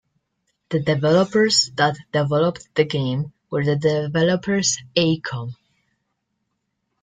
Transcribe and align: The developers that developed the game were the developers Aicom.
The 0.69 0.79
developers 0.79 1.69
that 1.75 1.95
developed 2.11 2.67
the 2.73 2.85
game 2.85 3.33
were 3.51 3.63
the 3.63 3.75
developers 3.75 4.79
Aicom. 4.97 5.53